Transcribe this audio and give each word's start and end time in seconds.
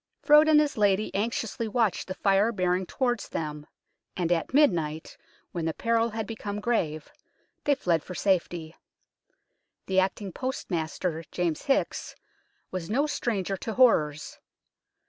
Frowde 0.23 0.47
and 0.49 0.59
his 0.59 0.77
lady 0.79 1.13
anxiously 1.13 1.67
watched 1.67 2.07
the 2.07 2.15
Fire 2.15 2.51
bearing 2.51 2.87
towards 2.87 3.29
them, 3.29 3.67
and 4.17 4.31
at 4.31 4.51
midnight, 4.51 5.15
when 5.51 5.65
the 5.65 5.75
peril 5.75 6.09
had 6.09 6.25
become 6.25 6.59
grave, 6.59 7.11
they 7.65 7.75
fled 7.75 8.01
for 8.03 8.15
safety. 8.15 8.75
The 9.85 9.99
acting 9.99 10.31
postmaster, 10.31 11.23
James 11.31 11.65
Hickes, 11.65 12.15
was 12.71 12.89
no 12.89 13.05
stranger 13.05 13.55
to 13.57 13.73
horrors. 13.75 14.39